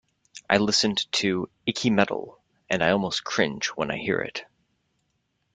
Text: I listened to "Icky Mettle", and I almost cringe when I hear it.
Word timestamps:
I 0.49 0.57
listened 0.57 1.05
to 1.11 1.47
"Icky 1.67 1.91
Mettle", 1.91 2.41
and 2.71 2.83
I 2.83 2.89
almost 2.89 3.23
cringe 3.23 3.67
when 3.75 3.91
I 3.91 3.97
hear 3.97 4.19
it. 4.19 4.45